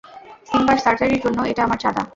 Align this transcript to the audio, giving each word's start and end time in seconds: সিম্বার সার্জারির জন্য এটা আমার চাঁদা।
সিম্বার 0.49 0.77
সার্জারির 0.77 1.23
জন্য 1.25 1.39
এটা 1.51 1.61
আমার 1.63 1.79
চাঁদা। 1.83 2.03